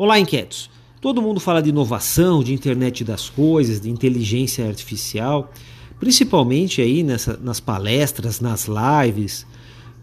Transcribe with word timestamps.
Olá, 0.00 0.16
inquietos! 0.16 0.70
Todo 1.00 1.20
mundo 1.20 1.40
fala 1.40 1.60
de 1.60 1.70
inovação, 1.70 2.40
de 2.40 2.54
internet 2.54 3.02
das 3.02 3.28
coisas, 3.28 3.80
de 3.80 3.90
inteligência 3.90 4.64
artificial, 4.64 5.52
principalmente 5.98 6.80
aí 6.80 7.02
nessa, 7.02 7.36
nas 7.36 7.58
palestras, 7.58 8.38
nas 8.38 8.68
lives 8.68 9.44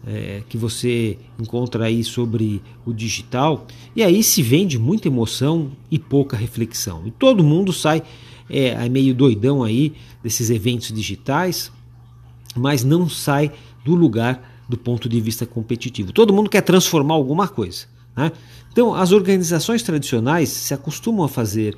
é, 0.06 0.42
que 0.50 0.58
você 0.58 1.16
encontra 1.40 1.86
aí 1.86 2.04
sobre 2.04 2.60
o 2.84 2.92
digital. 2.92 3.66
E 3.96 4.02
aí 4.02 4.22
se 4.22 4.42
vende 4.42 4.78
muita 4.78 5.08
emoção 5.08 5.72
e 5.90 5.98
pouca 5.98 6.36
reflexão. 6.36 7.06
E 7.06 7.10
todo 7.10 7.42
mundo 7.42 7.72
sai 7.72 8.02
é, 8.50 8.86
meio 8.90 9.14
doidão 9.14 9.64
aí 9.64 9.94
desses 10.22 10.50
eventos 10.50 10.92
digitais, 10.92 11.72
mas 12.54 12.84
não 12.84 13.08
sai 13.08 13.50
do 13.82 13.94
lugar 13.94 14.62
do 14.68 14.76
ponto 14.76 15.08
de 15.08 15.18
vista 15.22 15.46
competitivo. 15.46 16.12
Todo 16.12 16.34
mundo 16.34 16.50
quer 16.50 16.60
transformar 16.60 17.14
alguma 17.14 17.48
coisa. 17.48 17.95
Né? 18.16 18.32
Então, 18.72 18.94
as 18.94 19.12
organizações 19.12 19.82
tradicionais 19.82 20.48
se 20.48 20.72
acostumam 20.72 21.24
a 21.24 21.28
fazer, 21.28 21.76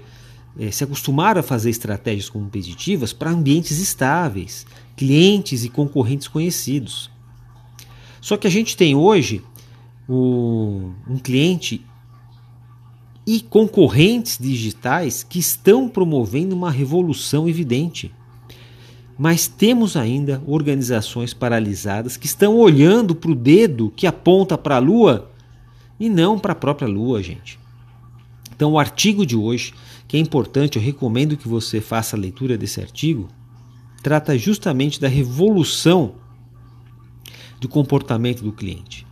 eh, 0.59 0.71
se 0.71 0.85
acostumaram 0.85 1.41
a 1.41 1.43
fazer 1.43 1.71
estratégias 1.71 2.29
competitivas 2.29 3.13
para 3.13 3.31
ambientes 3.31 3.79
estáveis, 3.79 4.67
clientes 4.97 5.65
e 5.65 5.69
concorrentes 5.69 6.29
conhecidos. 6.29 7.11
Só 8.21 8.37
que 8.37 8.47
a 8.47 8.51
gente 8.51 8.77
tem 8.77 8.95
hoje 8.95 9.43
o, 10.09 10.91
um 11.09 11.19
cliente 11.19 11.85
e 13.27 13.41
concorrentes 13.41 14.39
digitais 14.41 15.23
que 15.23 15.39
estão 15.39 15.89
promovendo 15.89 16.57
uma 16.57 16.71
revolução 16.71 17.49
evidente. 17.49 18.13
Mas 19.19 19.47
temos 19.47 19.97
ainda 19.97 20.43
organizações 20.47 21.35
paralisadas 21.35 22.17
que 22.17 22.27
estão 22.27 22.57
olhando 22.57 23.15
para 23.15 23.31
o 23.31 23.35
dedo 23.35 23.93
que 23.95 24.07
aponta 24.07 24.57
para 24.57 24.77
a 24.77 24.79
Lua 24.79 25.31
e 25.99 26.09
não 26.09 26.39
para 26.39 26.53
a 26.53 26.57
própria 26.57 26.89
Lua, 26.89 27.23
gente. 27.23 27.59
Então, 28.55 28.73
o 28.73 28.79
artigo 28.79 29.25
de 29.25 29.37
hoje, 29.37 29.73
que 30.07 30.17
é 30.17 30.21
importante, 30.21 30.77
eu 30.77 30.83
recomendo 30.83 31.37
que 31.37 31.49
você 31.49 31.81
faça 31.81 32.17
a 32.17 32.19
leitura 32.19 32.59
desse 32.59 32.81
artigo, 32.81 33.29
trata 34.03 34.37
justamente 34.39 35.01
da 35.01 35.09
revolução 35.09 36.15
do 37.61 37.69
comportamento 37.69 38.43
do 38.43 38.53
cliente. 38.53 39.07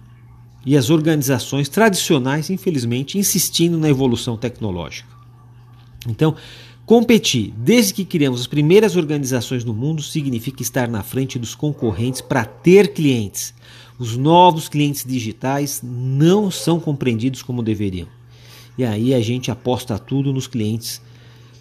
E 0.65 0.77
as 0.77 0.91
organizações 0.91 1.69
tradicionais, 1.69 2.51
infelizmente, 2.51 3.19
insistindo 3.19 3.78
na 3.78 3.89
evolução 3.89 4.37
tecnológica. 4.37 5.09
Então, 6.09 6.37
Competir, 6.87 7.53
desde 7.56 7.93
que 7.93 8.05
criamos 8.05 8.43
as 8.43 8.47
primeiras 8.47 8.95
organizações 8.95 9.65
no 9.65 9.75
mundo, 9.75 10.00
significa 10.00 10.62
estar 10.62 10.87
na 10.87 11.03
frente 11.03 11.37
dos 11.37 11.53
concorrentes 11.53 12.21
para 12.21 12.45
ter 12.45 12.95
clientes. 12.95 13.53
Os 13.98 14.16
novos 14.16 14.69
clientes 14.69 15.05
digitais 15.05 15.80
não 15.83 16.50
são 16.50 16.78
compreendidos 16.78 17.42
como 17.42 17.62
deveriam. 17.62 18.08
E 18.77 18.84
aí 18.84 19.14
a 19.14 19.20
gente 19.20 19.50
aposta 19.50 19.98
tudo 19.98 20.33
nos 20.33 20.47
clientes 20.47 21.00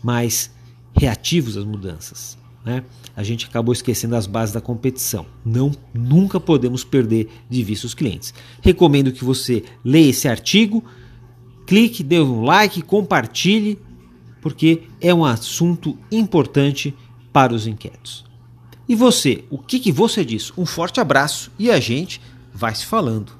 mais 0.03 0.51
reativos 0.93 1.55
às 1.55 1.63
mudanças. 1.63 2.37
Né? 2.65 2.83
A 3.15 3.23
gente 3.23 3.45
acabou 3.45 3.71
esquecendo 3.71 4.15
as 4.15 4.27
bases 4.27 4.53
da 4.53 4.59
competição. 4.59 5.25
Não, 5.45 5.71
nunca 5.93 6.39
podemos 6.39 6.83
perder 6.83 7.29
de 7.49 7.63
vista 7.63 7.87
os 7.87 7.93
clientes. 7.93 8.33
Recomendo 8.61 9.11
que 9.11 9.23
você 9.23 9.63
leia 9.83 10.09
esse 10.09 10.27
artigo, 10.27 10.83
clique, 11.65 12.03
dê 12.03 12.19
um 12.19 12.43
like, 12.43 12.81
compartilhe 12.81 13.79
porque 14.41 14.83
é 15.01 15.11
um 15.11 15.25
assunto 15.25 15.97
importante 16.11 16.93
para 17.33 17.53
os 17.53 17.65
inquietos. 17.65 18.23
E 18.87 18.95
você, 18.95 19.43
o 19.49 19.57
que, 19.57 19.79
que 19.79 19.91
você 19.91 20.23
diz? 20.23 20.51
Um 20.57 20.65
forte 20.65 20.99
abraço 20.99 21.51
e 21.57 21.71
a 21.71 21.79
gente 21.79 22.21
vai 22.53 22.73
se 22.75 22.85
falando. 22.85 23.31